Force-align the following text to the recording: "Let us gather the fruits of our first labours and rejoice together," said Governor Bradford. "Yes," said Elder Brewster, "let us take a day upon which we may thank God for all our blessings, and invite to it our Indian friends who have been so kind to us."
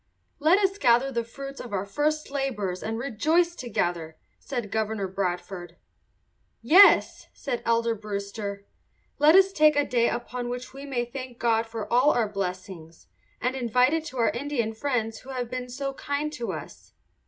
"Let 0.39 0.57
us 0.57 0.79
gather 0.79 1.11
the 1.11 1.23
fruits 1.23 1.59
of 1.61 1.71
our 1.73 1.85
first 1.85 2.31
labours 2.31 2.81
and 2.81 2.97
rejoice 2.97 3.53
together," 3.55 4.17
said 4.39 4.71
Governor 4.71 5.07
Bradford. 5.07 5.75
"Yes," 6.59 7.27
said 7.33 7.61
Elder 7.67 7.93
Brewster, 7.93 8.65
"let 9.19 9.35
us 9.35 9.53
take 9.53 9.75
a 9.75 9.85
day 9.85 10.09
upon 10.09 10.49
which 10.49 10.73
we 10.73 10.87
may 10.87 11.05
thank 11.05 11.37
God 11.37 11.67
for 11.67 11.85
all 11.93 12.09
our 12.13 12.27
blessings, 12.27 13.05
and 13.39 13.55
invite 13.55 13.91
to 13.91 13.95
it 14.17 14.19
our 14.19 14.29
Indian 14.31 14.73
friends 14.73 15.19
who 15.19 15.29
have 15.29 15.51
been 15.51 15.69
so 15.69 15.93
kind 15.93 16.33
to 16.33 16.51
us." 16.51 16.93